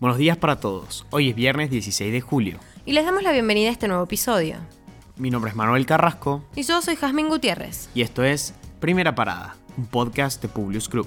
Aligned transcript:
Buenos 0.00 0.16
días 0.16 0.38
para 0.38 0.56
todos. 0.56 1.04
Hoy 1.10 1.28
es 1.28 1.34
viernes 1.34 1.68
16 1.68 2.10
de 2.10 2.22
julio. 2.22 2.58
Y 2.86 2.94
les 2.94 3.04
damos 3.04 3.22
la 3.22 3.32
bienvenida 3.32 3.68
a 3.68 3.72
este 3.72 3.86
nuevo 3.86 4.04
episodio. 4.04 4.56
Mi 5.18 5.28
nombre 5.28 5.50
es 5.50 5.56
Manuel 5.56 5.84
Carrasco. 5.84 6.42
Y 6.56 6.62
yo 6.62 6.80
soy 6.80 6.96
Jazmín 6.96 7.28
Gutiérrez. 7.28 7.90
Y 7.94 8.00
esto 8.00 8.24
es 8.24 8.54
Primera 8.80 9.14
Parada, 9.14 9.56
un 9.76 9.84
podcast 9.84 10.40
de 10.40 10.48
Publius 10.48 10.88
Group. 10.88 11.06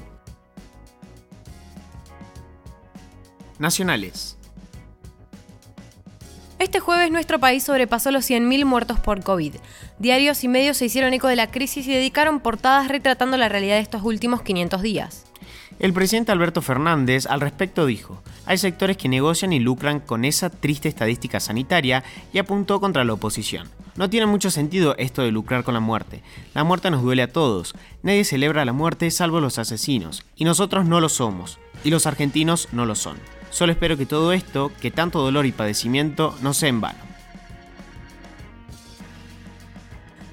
Nacionales. 3.58 4.38
Este 6.64 6.80
jueves 6.80 7.12
nuestro 7.12 7.42
país 7.42 7.62
sobrepasó 7.66 8.10
los 8.10 8.28
100.000 8.30 8.64
muertos 8.64 8.98
por 8.98 9.22
COVID. 9.22 9.56
Diarios 10.00 10.46
y 10.46 10.48
medios 10.48 10.78
se 10.78 10.86
hicieron 10.86 11.14
eco 11.14 11.28
de 11.28 11.36
la 11.36 11.52
crisis 11.52 11.86
y 11.88 11.92
dedicaron 11.92 12.40
portadas 12.40 12.88
retratando 12.88 13.36
la 13.36 13.50
realidad 13.50 13.76
de 13.76 13.82
estos 13.82 14.02
últimos 14.04 14.44
500 14.44 14.82
días. 14.82 15.26
El 15.80 15.92
presidente 15.92 16.32
Alberto 16.32 16.62
Fernández 16.62 17.26
al 17.26 17.42
respecto 17.42 17.86
dijo, 17.86 18.24
hay 18.46 18.58
sectores 18.58 18.96
que 18.96 19.10
negocian 19.10 19.52
y 19.52 19.60
lucran 19.60 20.00
con 20.00 20.24
esa 20.24 20.50
triste 20.50 20.88
estadística 20.88 21.42
sanitaria 21.42 22.06
y 22.32 22.38
apuntó 22.38 22.80
contra 22.80 23.04
la 23.04 23.12
oposición. 23.12 23.70
No 23.98 24.10
tiene 24.10 24.26
mucho 24.26 24.50
sentido 24.50 24.96
esto 24.98 25.22
de 25.22 25.32
lucrar 25.32 25.66
con 25.66 25.74
la 25.74 25.82
muerte. 25.82 26.24
La 26.54 26.64
muerte 26.64 26.90
nos 26.92 27.04
duele 27.04 27.24
a 27.24 27.32
todos. 27.34 27.76
Nadie 28.04 28.24
celebra 28.24 28.64
la 28.64 28.72
muerte 28.72 29.12
salvo 29.12 29.42
los 29.42 29.60
asesinos. 29.60 30.24
Y 30.38 30.46
nosotros 30.46 30.86
no 30.86 31.02
lo 31.02 31.10
somos. 31.10 31.60
Y 31.84 31.90
los 31.90 32.08
argentinos 32.08 32.70
no 32.72 32.86
lo 32.86 32.96
son. 32.96 33.18
Solo 33.54 33.72
espero 33.72 33.98
que 33.98 34.08
todo 34.08 34.34
esto, 34.34 34.72
que 34.82 34.90
tanto 34.90 35.22
dolor 35.22 35.46
y 35.46 35.52
padecimiento, 35.52 36.36
no 36.42 36.56
sea 36.56 36.70
en 36.70 36.82
vano. 36.82 36.98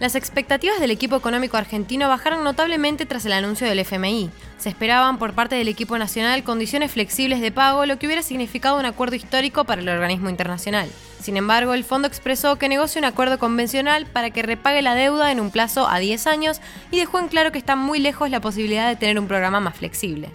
Las 0.00 0.14
expectativas 0.14 0.80
del 0.80 0.90
equipo 0.90 1.16
económico 1.16 1.58
argentino 1.58 2.08
bajaron 2.08 2.42
notablemente 2.42 3.04
tras 3.04 3.26
el 3.26 3.34
anuncio 3.34 3.66
del 3.66 3.80
FMI. 3.80 4.30
Se 4.56 4.70
esperaban 4.70 5.18
por 5.18 5.34
parte 5.34 5.56
del 5.56 5.68
equipo 5.68 5.98
nacional 5.98 6.42
condiciones 6.44 6.92
flexibles 6.92 7.42
de 7.42 7.52
pago, 7.52 7.84
lo 7.84 7.98
que 7.98 8.06
hubiera 8.06 8.22
significado 8.22 8.78
un 8.78 8.86
acuerdo 8.86 9.16
histórico 9.16 9.64
para 9.64 9.82
el 9.82 9.88
organismo 9.90 10.30
internacional. 10.30 10.88
Sin 11.20 11.36
embargo, 11.36 11.74
el 11.74 11.84
fondo 11.84 12.08
expresó 12.08 12.56
que 12.56 12.70
negocia 12.70 12.98
un 12.98 13.04
acuerdo 13.04 13.38
convencional 13.38 14.06
para 14.06 14.30
que 14.30 14.40
repague 14.40 14.80
la 14.80 14.94
deuda 14.94 15.30
en 15.30 15.40
un 15.40 15.50
plazo 15.50 15.86
a 15.86 15.98
10 15.98 16.26
años 16.26 16.62
y 16.90 16.96
dejó 16.96 17.18
en 17.18 17.28
claro 17.28 17.52
que 17.52 17.58
está 17.58 17.76
muy 17.76 17.98
lejos 17.98 18.30
la 18.30 18.40
posibilidad 18.40 18.88
de 18.88 18.96
tener 18.96 19.18
un 19.18 19.28
programa 19.28 19.60
más 19.60 19.76
flexible. 19.76 20.30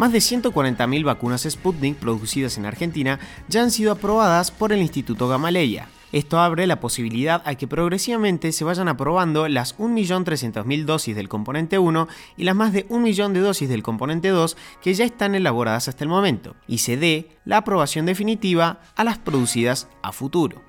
Más 0.00 0.12
de 0.12 0.20
140.000 0.20 1.04
vacunas 1.04 1.42
Sputnik 1.42 1.98
producidas 1.98 2.56
en 2.56 2.64
Argentina 2.64 3.20
ya 3.48 3.60
han 3.60 3.70
sido 3.70 3.92
aprobadas 3.92 4.50
por 4.50 4.72
el 4.72 4.80
Instituto 4.80 5.28
Gamaleya. 5.28 5.88
Esto 6.10 6.40
abre 6.40 6.66
la 6.66 6.80
posibilidad 6.80 7.42
a 7.44 7.54
que 7.56 7.68
progresivamente 7.68 8.50
se 8.52 8.64
vayan 8.64 8.88
aprobando 8.88 9.46
las 9.46 9.76
1.300.000 9.76 10.86
dosis 10.86 11.14
del 11.14 11.28
componente 11.28 11.78
1 11.78 12.08
y 12.38 12.44
las 12.44 12.56
más 12.56 12.72
de 12.72 12.86
1 12.88 12.98
millón 12.98 13.34
de 13.34 13.40
dosis 13.40 13.68
del 13.68 13.82
componente 13.82 14.28
2 14.28 14.56
que 14.80 14.94
ya 14.94 15.04
están 15.04 15.34
elaboradas 15.34 15.88
hasta 15.88 16.02
el 16.02 16.08
momento, 16.08 16.56
y 16.66 16.78
se 16.78 16.96
dé 16.96 17.36
la 17.44 17.58
aprobación 17.58 18.06
definitiva 18.06 18.80
a 18.96 19.04
las 19.04 19.18
producidas 19.18 19.86
a 20.00 20.12
futuro. 20.12 20.62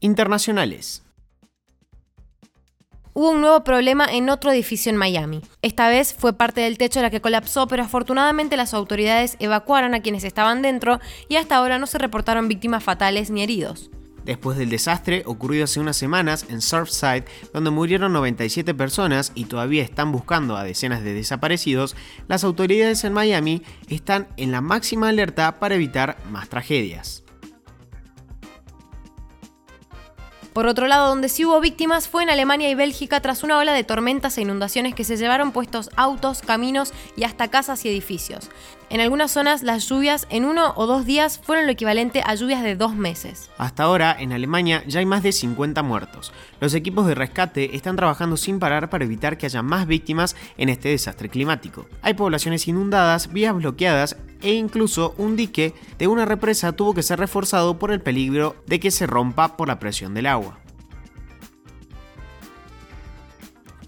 Internacionales 0.00 1.04
hubo 3.18 3.30
un 3.30 3.40
nuevo 3.40 3.64
problema 3.64 4.06
en 4.06 4.30
otro 4.30 4.52
edificio 4.52 4.90
en 4.90 4.96
Miami. 4.96 5.42
Esta 5.60 5.88
vez 5.88 6.14
fue 6.16 6.34
parte 6.34 6.60
del 6.60 6.78
techo 6.78 7.02
la 7.02 7.10
que 7.10 7.20
colapsó, 7.20 7.66
pero 7.66 7.82
afortunadamente 7.82 8.56
las 8.56 8.74
autoridades 8.74 9.36
evacuaron 9.40 9.92
a 9.92 10.02
quienes 10.02 10.22
estaban 10.22 10.62
dentro 10.62 11.00
y 11.28 11.34
hasta 11.34 11.56
ahora 11.56 11.80
no 11.80 11.88
se 11.88 11.98
reportaron 11.98 12.46
víctimas 12.46 12.84
fatales 12.84 13.30
ni 13.30 13.42
heridos. 13.42 13.90
Después 14.24 14.56
del 14.56 14.70
desastre 14.70 15.24
ocurrido 15.26 15.64
hace 15.64 15.80
unas 15.80 15.96
semanas 15.96 16.46
en 16.48 16.60
Surfside, 16.60 17.24
donde 17.52 17.70
murieron 17.70 18.12
97 18.12 18.72
personas 18.74 19.32
y 19.34 19.46
todavía 19.46 19.82
están 19.82 20.12
buscando 20.12 20.56
a 20.56 20.62
decenas 20.62 21.02
de 21.02 21.12
desaparecidos, 21.12 21.96
las 22.28 22.44
autoridades 22.44 23.02
en 23.02 23.14
Miami 23.14 23.62
están 23.88 24.28
en 24.36 24.52
la 24.52 24.60
máxima 24.60 25.08
alerta 25.08 25.58
para 25.58 25.74
evitar 25.74 26.18
más 26.30 26.48
tragedias. 26.48 27.24
Por 30.58 30.66
otro 30.66 30.88
lado, 30.88 31.06
donde 31.06 31.28
sí 31.28 31.44
hubo 31.44 31.60
víctimas 31.60 32.08
fue 32.08 32.24
en 32.24 32.30
Alemania 32.30 32.68
y 32.68 32.74
Bélgica 32.74 33.20
tras 33.20 33.44
una 33.44 33.58
ola 33.58 33.72
de 33.72 33.84
tormentas 33.84 34.36
e 34.36 34.40
inundaciones 34.40 34.92
que 34.92 35.04
se 35.04 35.16
llevaron 35.16 35.52
puestos 35.52 35.88
autos, 35.94 36.42
caminos 36.42 36.92
y 37.16 37.22
hasta 37.22 37.46
casas 37.46 37.84
y 37.84 37.88
edificios. 37.88 38.50
En 38.90 39.00
algunas 39.00 39.30
zonas 39.30 39.62
las 39.62 39.88
lluvias 39.88 40.26
en 40.30 40.44
uno 40.44 40.72
o 40.74 40.88
dos 40.88 41.06
días 41.06 41.38
fueron 41.38 41.66
lo 41.66 41.70
equivalente 41.70 42.24
a 42.26 42.34
lluvias 42.34 42.64
de 42.64 42.74
dos 42.74 42.96
meses. 42.96 43.50
Hasta 43.56 43.84
ahora, 43.84 44.16
en 44.18 44.32
Alemania 44.32 44.82
ya 44.88 44.98
hay 44.98 45.06
más 45.06 45.22
de 45.22 45.30
50 45.30 45.80
muertos. 45.84 46.32
Los 46.58 46.74
equipos 46.74 47.06
de 47.06 47.14
rescate 47.14 47.76
están 47.76 47.94
trabajando 47.94 48.36
sin 48.36 48.58
parar 48.58 48.90
para 48.90 49.04
evitar 49.04 49.38
que 49.38 49.46
haya 49.46 49.62
más 49.62 49.86
víctimas 49.86 50.34
en 50.56 50.70
este 50.70 50.88
desastre 50.88 51.28
climático. 51.28 51.86
Hay 52.02 52.14
poblaciones 52.14 52.66
inundadas, 52.66 53.32
vías 53.32 53.54
bloqueadas 53.54 54.16
e 54.42 54.52
incluso 54.52 55.14
un 55.18 55.36
dique 55.36 55.74
de 55.98 56.08
una 56.08 56.24
represa 56.24 56.72
tuvo 56.72 56.94
que 56.94 57.02
ser 57.02 57.18
reforzado 57.18 57.78
por 57.78 57.92
el 57.92 58.00
peligro 58.00 58.56
de 58.66 58.80
que 58.80 58.90
se 58.90 59.06
rompa 59.06 59.56
por 59.56 59.68
la 59.68 59.78
presión 59.78 60.14
del 60.14 60.26
agua. 60.26 60.58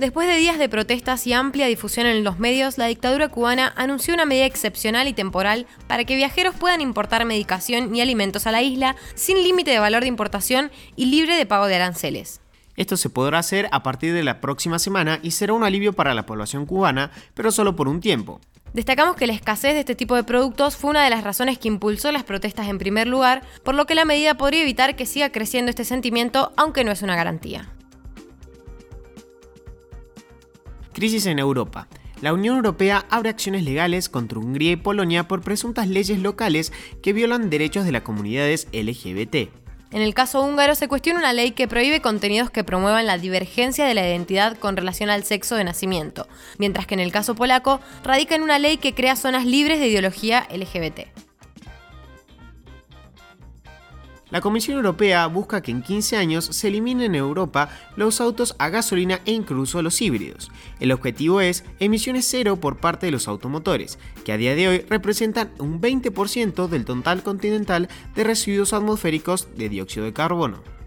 Después 0.01 0.27
de 0.27 0.37
días 0.37 0.59
de 0.59 0.71
protestas 0.71 1.27
y 1.27 1.35
amplia 1.35 1.67
difusión 1.67 2.07
en 2.07 2.25
los 2.25 2.39
medios, 2.39 2.79
la 2.79 2.87
dictadura 2.87 3.29
cubana 3.29 3.75
anunció 3.77 4.15
una 4.15 4.25
medida 4.25 4.47
excepcional 4.47 5.09
y 5.09 5.13
temporal 5.13 5.67
para 5.89 6.05
que 6.07 6.17
viajeros 6.17 6.55
puedan 6.55 6.81
importar 6.81 7.27
medicación 7.27 7.95
y 7.95 8.01
alimentos 8.01 8.47
a 8.47 8.51
la 8.51 8.63
isla 8.63 8.97
sin 9.15 9.43
límite 9.43 9.73
de 9.73 9.79
valor 9.79 10.01
de 10.01 10.09
importación 10.09 10.71
y 10.97 11.05
libre 11.05 11.37
de 11.37 11.45
pago 11.45 11.67
de 11.67 11.75
aranceles. 11.75 12.41
Esto 12.77 12.97
se 12.97 13.11
podrá 13.11 13.41
hacer 13.41 13.69
a 13.73 13.83
partir 13.83 14.15
de 14.15 14.23
la 14.23 14.41
próxima 14.41 14.79
semana 14.79 15.21
y 15.23 15.33
será 15.33 15.53
un 15.53 15.65
alivio 15.65 15.93
para 15.93 16.15
la 16.15 16.25
población 16.25 16.65
cubana, 16.65 17.11
pero 17.35 17.53
solo 17.53 17.77
por 17.77 17.87
un 17.87 18.01
tiempo. 18.01 18.41
Destacamos 18.73 19.17
que 19.17 19.27
la 19.27 19.33
escasez 19.33 19.75
de 19.75 19.81
este 19.81 19.97
tipo 19.97 20.15
de 20.15 20.23
productos 20.23 20.77
fue 20.77 20.91
una 20.91 21.03
de 21.03 21.11
las 21.11 21.25
razones 21.25 21.59
que 21.59 21.69
impulsó 21.69 22.13
las 22.13 22.23
protestas 22.23 22.69
en 22.69 22.79
primer 22.79 23.09
lugar, 23.09 23.43
por 23.65 23.75
lo 23.75 23.87
que 23.87 23.97
la 23.97 24.05
medida 24.05 24.37
podría 24.37 24.63
evitar 24.63 24.95
que 24.95 25.07
siga 25.07 25.33
creciendo 25.33 25.71
este 25.71 25.85
sentimiento, 25.85 26.53
aunque 26.57 26.85
no 26.85 26.93
es 26.93 27.03
una 27.03 27.17
garantía. 27.17 27.73
Crisis 30.93 31.27
en 31.27 31.39
Europa. 31.39 31.89
La 32.21 32.35
Unión 32.35 32.57
Europea 32.57 33.07
abre 33.09 33.31
acciones 33.31 33.65
legales 33.65 34.09
contra 34.09 34.39
Hungría 34.39 34.73
y 34.73 34.77
Polonia 34.77 35.27
por 35.27 35.41
presuntas 35.41 35.89
leyes 35.89 36.21
locales 36.21 36.73
que 37.03 37.13
violan 37.15 37.49
derechos 37.49 37.87
de 37.87 37.93
las 37.93 38.03
comunidades 38.03 38.69
LGBT. 38.73 39.51
En 39.93 40.03
el 40.03 40.15
caso 40.15 40.41
húngaro 40.43 40.77
se 40.77 40.87
cuestiona 40.87 41.19
una 41.19 41.33
ley 41.33 41.51
que 41.51 41.67
prohíbe 41.67 42.01
contenidos 42.01 42.51
que 42.51 42.63
promuevan 42.63 43.07
la 43.07 43.19
divergencia 43.19 43.85
de 43.85 43.95
la 43.95 44.07
identidad 44.07 44.57
con 44.57 44.77
relación 44.77 45.11
al 45.11 45.25
sexo 45.25 45.57
de 45.57 45.65
nacimiento, 45.65 46.29
mientras 46.59 46.87
que 46.87 46.95
en 46.95 47.01
el 47.01 47.11
caso 47.11 47.35
polaco 47.35 47.81
radica 48.05 48.37
en 48.37 48.43
una 48.43 48.61
ley 48.61 48.77
que 48.77 48.95
crea 48.95 49.17
zonas 49.17 49.45
libres 49.45 49.81
de 49.81 49.89
ideología 49.89 50.47
LGBT. 50.55 51.30
La 54.31 54.41
Comisión 54.41 54.77
Europea 54.77 55.27
busca 55.27 55.61
que 55.61 55.73
en 55.73 55.83
15 55.83 56.17
años 56.17 56.45
se 56.45 56.69
eliminen 56.69 57.07
en 57.07 57.15
Europa 57.17 57.69
los 57.97 58.21
autos 58.21 58.55
a 58.59 58.69
gasolina 58.69 59.21
e 59.25 59.33
incluso 59.33 59.83
los 59.83 60.01
híbridos. 60.01 60.53
El 60.79 60.93
objetivo 60.93 61.41
es 61.41 61.65
emisiones 61.81 62.27
cero 62.29 62.57
por 62.57 62.77
parte 62.77 63.07
de 63.07 63.13
los 63.13 63.27
automotores, 63.27 63.99
que 64.25 64.33
a 64.33 64.37
día 64.37 64.55
de 64.55 64.69
hoy 64.69 64.79
representan 64.89 65.51
un 65.59 65.81
20% 65.81 66.69
del 66.69 66.85
total 66.85 67.23
continental 67.25 67.89
de 68.15 68.25
residuos 68.25 68.73
atmosféricos 68.73 69.49
de 69.57 69.69
dióxido 69.69 70.07
de 70.07 70.13
carbono. 70.13 70.80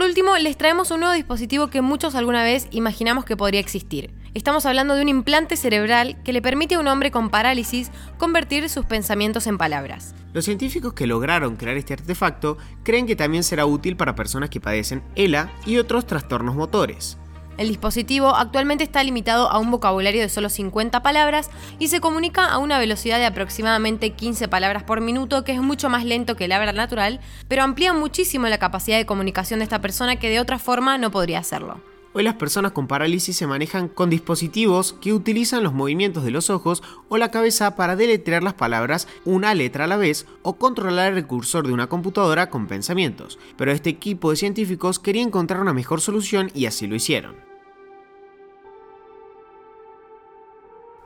Por 0.00 0.08
último, 0.08 0.34
les 0.38 0.56
traemos 0.56 0.90
un 0.92 1.00
nuevo 1.00 1.14
dispositivo 1.14 1.68
que 1.68 1.82
muchos 1.82 2.14
alguna 2.14 2.42
vez 2.42 2.68
imaginamos 2.70 3.26
que 3.26 3.36
podría 3.36 3.60
existir. 3.60 4.10
Estamos 4.32 4.64
hablando 4.64 4.94
de 4.94 5.02
un 5.02 5.10
implante 5.10 5.58
cerebral 5.58 6.16
que 6.24 6.32
le 6.32 6.40
permite 6.40 6.76
a 6.76 6.80
un 6.80 6.88
hombre 6.88 7.10
con 7.10 7.28
parálisis 7.28 7.90
convertir 8.16 8.70
sus 8.70 8.86
pensamientos 8.86 9.46
en 9.46 9.58
palabras. 9.58 10.14
Los 10.32 10.46
científicos 10.46 10.94
que 10.94 11.06
lograron 11.06 11.56
crear 11.56 11.76
este 11.76 11.92
artefacto 11.92 12.56
creen 12.82 13.06
que 13.06 13.14
también 13.14 13.42
será 13.42 13.66
útil 13.66 13.98
para 13.98 14.14
personas 14.14 14.48
que 14.48 14.58
padecen 14.58 15.02
ELA 15.16 15.52
y 15.66 15.76
otros 15.76 16.06
trastornos 16.06 16.54
motores. 16.54 17.18
El 17.60 17.68
dispositivo 17.68 18.34
actualmente 18.34 18.84
está 18.84 19.04
limitado 19.04 19.50
a 19.50 19.58
un 19.58 19.70
vocabulario 19.70 20.22
de 20.22 20.30
solo 20.30 20.48
50 20.48 21.02
palabras 21.02 21.50
y 21.78 21.88
se 21.88 22.00
comunica 22.00 22.46
a 22.46 22.56
una 22.56 22.78
velocidad 22.78 23.18
de 23.18 23.26
aproximadamente 23.26 24.14
15 24.14 24.48
palabras 24.48 24.82
por 24.82 25.02
minuto, 25.02 25.44
que 25.44 25.52
es 25.52 25.60
mucho 25.60 25.90
más 25.90 26.06
lento 26.06 26.36
que 26.36 26.46
el 26.46 26.52
habla 26.52 26.72
natural, 26.72 27.20
pero 27.48 27.62
amplía 27.62 27.92
muchísimo 27.92 28.46
la 28.46 28.56
capacidad 28.56 28.96
de 28.96 29.04
comunicación 29.04 29.60
de 29.60 29.64
esta 29.64 29.82
persona 29.82 30.16
que 30.16 30.30
de 30.30 30.40
otra 30.40 30.58
forma 30.58 30.96
no 30.96 31.10
podría 31.10 31.40
hacerlo. 31.40 31.82
Hoy 32.14 32.22
las 32.22 32.36
personas 32.36 32.72
con 32.72 32.86
parálisis 32.86 33.36
se 33.36 33.46
manejan 33.46 33.88
con 33.88 34.08
dispositivos 34.08 34.94
que 34.94 35.12
utilizan 35.12 35.62
los 35.62 35.74
movimientos 35.74 36.24
de 36.24 36.30
los 36.30 36.48
ojos 36.48 36.82
o 37.10 37.18
la 37.18 37.30
cabeza 37.30 37.76
para 37.76 37.94
deletrear 37.94 38.42
las 38.42 38.54
palabras 38.54 39.06
una 39.26 39.52
letra 39.52 39.84
a 39.84 39.86
la 39.86 39.98
vez 39.98 40.26
o 40.40 40.54
controlar 40.54 41.12
el 41.12 41.26
cursor 41.26 41.66
de 41.66 41.74
una 41.74 41.88
computadora 41.88 42.48
con 42.48 42.68
pensamientos. 42.68 43.38
Pero 43.58 43.70
este 43.70 43.90
equipo 43.90 44.30
de 44.30 44.36
científicos 44.36 44.98
quería 44.98 45.22
encontrar 45.22 45.60
una 45.60 45.74
mejor 45.74 46.00
solución 46.00 46.50
y 46.54 46.64
así 46.64 46.86
lo 46.86 46.94
hicieron. 46.94 47.49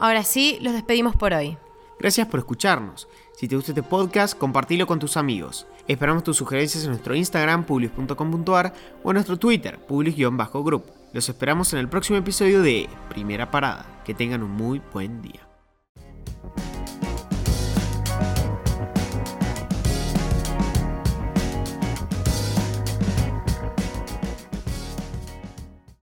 Ahora 0.04 0.22
sí, 0.22 0.58
los 0.60 0.74
despedimos 0.74 1.16
por 1.16 1.32
hoy. 1.32 1.56
Gracias 1.98 2.28
por 2.28 2.38
escucharnos. 2.38 3.08
Si 3.34 3.48
te 3.48 3.56
gusta 3.56 3.70
este 3.70 3.82
podcast, 3.82 4.36
compartilo 4.36 4.86
con 4.86 4.98
tus 4.98 5.16
amigos. 5.16 5.66
Esperamos 5.88 6.22
tus 6.22 6.36
sugerencias 6.36 6.84
en 6.84 6.90
nuestro 6.90 7.14
Instagram, 7.14 7.64
publius.com.ar 7.64 8.74
o 9.02 9.10
en 9.10 9.14
nuestro 9.14 9.38
Twitter, 9.38 9.78
publius-group. 9.78 10.84
Los 11.14 11.26
esperamos 11.30 11.72
en 11.72 11.78
el 11.78 11.88
próximo 11.88 12.18
episodio 12.18 12.60
de 12.60 12.86
Primera 13.08 13.50
Parada. 13.50 14.02
Que 14.04 14.12
tengan 14.12 14.42
un 14.42 14.50
muy 14.50 14.82
buen 14.92 15.22
día. 15.22 15.43